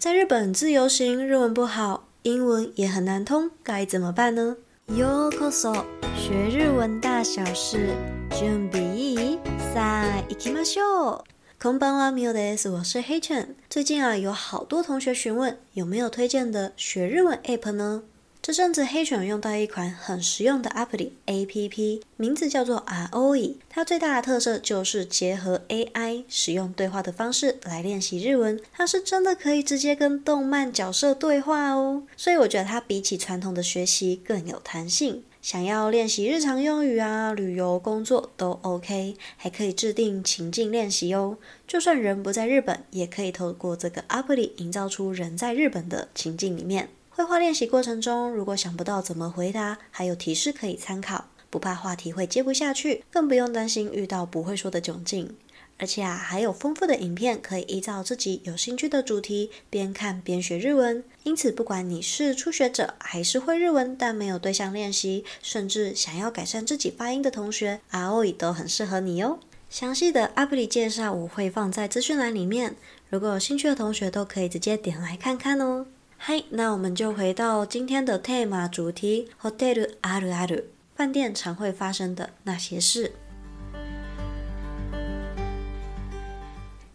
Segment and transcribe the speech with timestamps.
[0.00, 4.56] 在日本自由行，日文不好，英文也很难通，该怎么办呢？
[4.88, 5.84] ようこそ，
[6.16, 7.94] 学日文大小事，
[8.30, 9.38] 准备
[9.74, 11.24] さあ行きましょう。
[11.60, 12.68] こんばんは、ミオです。
[12.68, 13.56] 我是黑犬。
[13.70, 18.02] 最近啊，有好多同学询问有没有推荐的学日文 App 呢？
[18.41, 23.57] 这阵子黑犬用到一款很实用的 App APP，名字叫做 Aoi。
[23.69, 28.59] 它最大的特色就是结合 AI，使用对话的方式来练习日文。
[28.73, 35.23] 它是真的可以直接跟动漫角色对话哦，所以我觉得它比起传统的学习更有弹性。
[35.39, 41.37] 想要练习日常用语啊、旅游、工作都 OK，还可以制定情境练习哦。
[41.67, 46.89] 就算人不在日本，也可以透过这个 App 营造出人在日本的情境里面。
[47.21, 55.35] 绘画练习过程中，如果想不到怎么回答，还有提示可以参考，不怕话题会接不下去，更不用担心遇到不会说的窘境。
[55.77, 61.03] 而且啊，还有丰富的影片可以依照自己有兴趣的主题边看边学日文。
[61.21, 69.37] 因此，不管你是初学者还是会日文但没有对象练习，甚至想要改善自己发音的同学，Aoi 都很适合你哦。
[69.69, 72.75] 详细的 App 介绍我会放在资讯栏里面，
[73.11, 75.85] 如果有兴趣的同学都可以直接点来看看哦。
[76.20, 80.64] 嗨，那我们就回到今天的 tema 主题，ホテルあるある，
[80.96, 83.12] 饭店常会发生的那些事。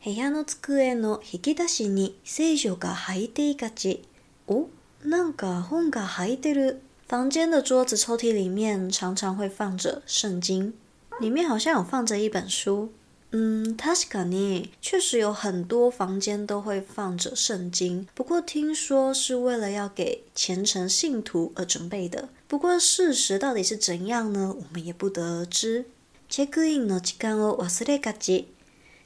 [0.04, 4.04] 部屋の机の引き出しに圣书が入っていがち。
[4.48, 4.66] 哦，
[5.06, 6.82] なんか本が入ってる。
[7.08, 10.74] 房间的桌子抽屉里面常常会放着圣经，
[11.20, 12.92] 里面好像有放着一本书。
[13.34, 22.28] 嗯，确かに，确实有很多房间都会放着圣经，不过听说是为了要给虔诚信徒而准备的。
[22.50, 24.54] 不过事实到底是怎样呢？
[24.54, 25.86] 我们也不得而知。
[26.28, 28.48] チェックインの时间を忘れがち。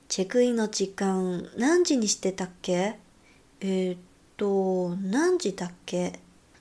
[0.09, 2.95] チェックインの时间何时にしてたっけ？
[3.59, 3.97] えっ
[4.37, 6.13] と、何时だっけ？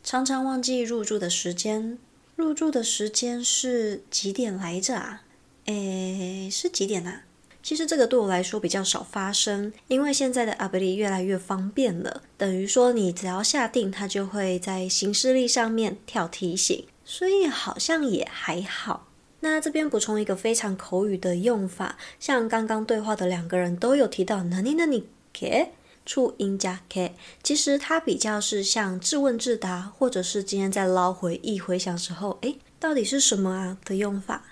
[0.02, 1.98] 常常忘记入住的时间。
[2.36, 5.22] 入住的时间是几点来着啊？
[5.64, 7.22] 诶，是几点啊？
[7.61, 19.07] 其实这个对我来说比较少发生，因为现在的 App 越来越方便了，等于说你只要下定，它就会在行事历上面跳提醒，所以好像也还好。
[19.41, 25.03] 那这边补充一个非常口语的用法，像刚刚对话的两个人都有提到何々何
[25.33, 25.67] け，
[26.05, 34.43] 促音加 k，其实它比较是像自问自答，或者是今天在捞回忆回想时候，诶，到底是什么啊的用法。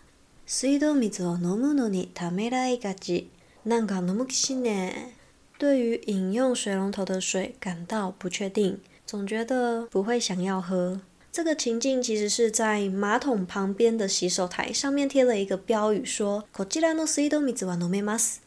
[0.46, 3.30] 水道水を饮むのにためらいがち。
[3.64, 5.14] なんか饮む気しね。
[5.58, 11.00] 对于饮用水龙头的水感到不确定，总觉得不会想要喝。
[11.30, 18.40] 这个情境其实是在马桶旁边的洗手台上面贴了一个标语，说こちらの水道水は饮めます。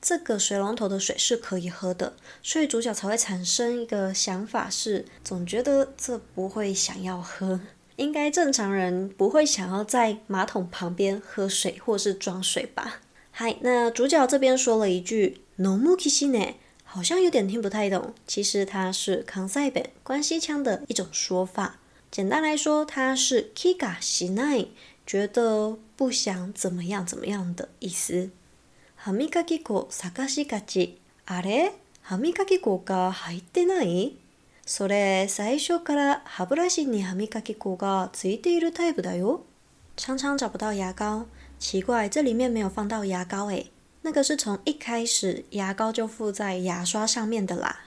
[0.00, 2.12] 这个水龙头的水是可以喝的，
[2.42, 7.58] 所以主角才会产生一个想法是，总觉得这不会想要喝。
[7.96, 13.00] 应该正常人不会想要在马桶旁边喝水或是装水吧？
[13.32, 16.54] 嗨，那主角这边说了一句“饮む気しない”，
[16.84, 18.14] 好像有点听不太懂。
[18.26, 21.78] 其实它是関西弁关西腔的一种说法。
[22.10, 24.68] 简单来说，它是“気がしない”，
[25.06, 28.30] 觉得不想怎么样怎么样的意思。
[28.96, 30.98] 歯磨き粉探しがち。
[31.26, 31.72] あれ？
[32.02, 34.14] 歯磨き粉が入ってない？
[34.64, 39.44] それ最初から歯ブラシに歯磨き粉がついているタイプだよ。
[39.96, 41.26] 常常找不到牙膏，
[41.58, 43.70] 奇怪，这里面没有放到牙膏诶。
[44.02, 47.86] 那个是从一开始牙膏就附在牙刷上面的啦。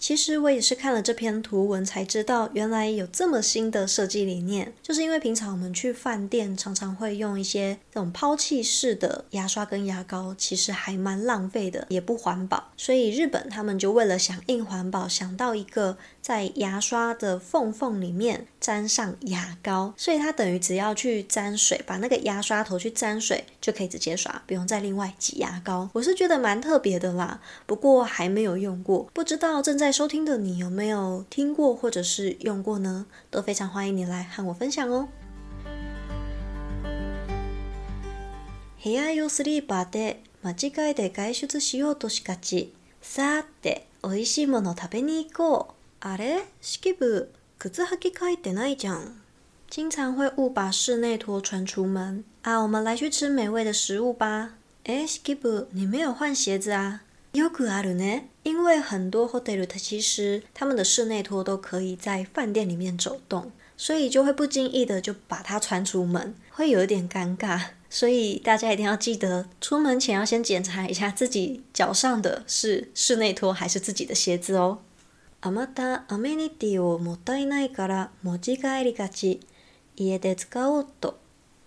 [0.00, 4.72] 其实我也是看了这篇图文才知道，原来有这么新的设计理念。
[4.82, 12.72] 就是因为平常我们去饭店常常会用一些这种抛弃式的牙刷跟牙膏，其实还蛮浪费的，也不环保。
[12.78, 25.90] 所以日本他们就为了响应环保，想到一个在牙刷的缝缝里面沾上牙膏，所以它等于只要去沾水，把那个牙刷头去沾水，就可以直接刷，不用再另外挤牙膏。
[25.92, 29.89] 我是觉得蛮特别的啦，不过还没有用过，不知道正在。
[29.91, 33.07] 收听的你有没有听过或者是用过呢？
[33.31, 35.07] 都非常欢迎你来和我分享哦。
[38.83, 42.73] 部屋用スリーパーで间违えて外出しようとしがち。
[43.01, 46.07] さて、美味しいもの食べに行こう。
[46.07, 46.43] あれ？
[46.61, 49.23] 敷布，靴履き替えてないじゃん。
[49.67, 54.51] 经常会误把室内拖穿出门啊，我们来去吃美味的食物吧。
[54.83, 57.01] 诶，敷布，你没有换鞋子啊？
[57.33, 58.29] よくあるね。
[58.43, 67.59] 因为很多 hotel 它其实他们的室内拖都可以在饭店里面走动，所以就会不经意的就把它穿出门，会有一点尴尬。
[67.89, 74.79] 所以大家一定要记得，出门前要先检查一下自己脚上的是室内拖还是自己的鞋子哦。
[75.41, 79.41] またアメニティをもったいないから持ち帰りがち。
[79.95, 81.19] 家で使おうと。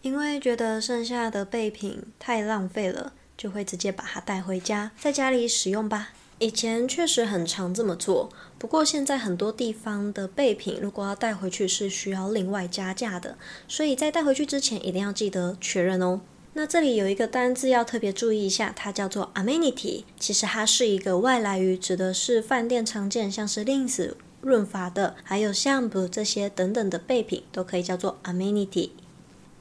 [0.02, 3.12] 因为觉得剩下的备品太浪费了，
[3.43, 6.11] 就会直接把它带回家，在家里使用吧。
[6.39, 13.37] 以前确实很常这么做，不过现在很多地方的备品如果要带回去是需要另外加价的，
[13.67, 16.21] 所以在带回去之前一定要记得确认哦。
[16.53, 28.91] 那这里有一个单字要特别注意一下，它叫做 amenity，其实它是一个外来语，指的是饭店常见像是淋浴润发的，还有相簿这些等等的备品都可以叫做 amenity。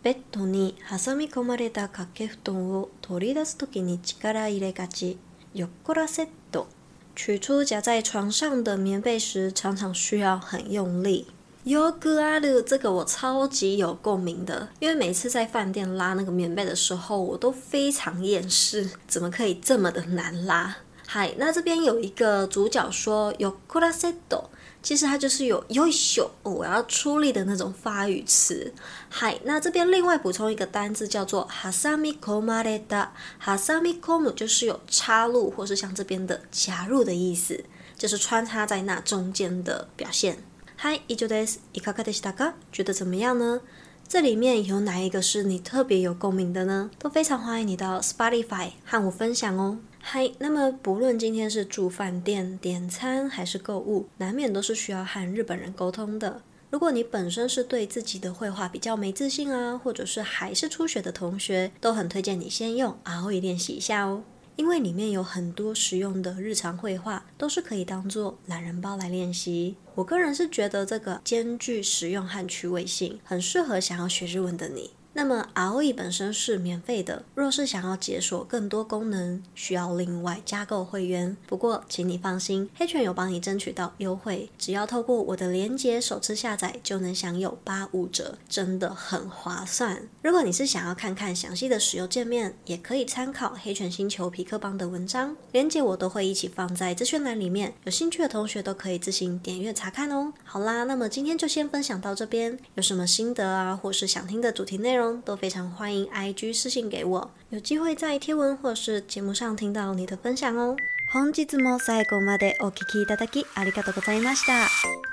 [0.03, 5.17] ベッドに挟み込まれた挂け布団を取り出すときに力入れがち。
[5.53, 6.67] ヨコラセット，
[7.15, 11.27] 取出夹在床上的棉被时，常常需要很用力。
[11.65, 20.77] ヨコラル，这个我超级有共鸣的，因为每次在饭店拉那个棉被的时候，我都非常厌世，怎么可以这么的难拉？
[21.11, 24.45] 嗨，那这边有一个主角说ヨコラセット。
[24.83, 28.73] 其实它就是有优秀，我要出力的那种发语词。
[29.09, 33.09] 嗨，那这边另外补充一个单字叫做はさみ込まれた。
[33.41, 37.65] はさみ込む就是有插入或是像这边的夹入的意思，
[37.97, 40.37] 就是穿插在那中间的表现。
[40.77, 41.57] 嗨，以上です。
[41.73, 42.53] いかがでしたか？
[42.71, 43.61] 觉得怎么样呢？
[44.07, 46.91] 这里面有哪一个是你特别有共鸣的呢？
[46.97, 49.79] 都非常欢迎你到 Spotify 和我分享哦。
[50.04, 56.42] 嗨那么不论今天是住饭店、点餐还是购物，难免都是需要和日本人沟通的。
[56.70, 64.24] 如果你本身是对自己的绘画比较没自信啊，或者是还是初学的同学，都很推荐你先用 R O 练习一下哦，
[64.56, 69.76] 因为里面有很多实用的日常绘画，都是可以当做懒人包来练习。
[69.94, 74.90] 我个人是觉得这个兼具实用和趣味性，很适合想要学日文的你。
[75.14, 77.24] 那么 R O E 本身是免费的。
[77.34, 81.36] 若是想要解锁更多功能，需要另外加购会员。
[81.46, 90.02] 不过，请你放心，黑犬有帮你争取到优惠，只要透过我的链接首次下载，就能享有八五折，真的很划算。
[90.22, 100.32] 如果你是想要看看详细的使用界面，也可以参考黑犬星球皮克邦的文章，链接我都会一起放在资讯栏里面，有兴趣的同学都可以自行点阅查看哦。
[100.44, 110.75] 好啦，那么今天就先分享到这边，有什么心得啊，或是想听的主题内容，都非常欢迎，IG 私信给我，有机会在贴文或是节目上听到你的分享哦。
[111.13, 115.10] 本日も最后までお闻きいただきありがとうございました。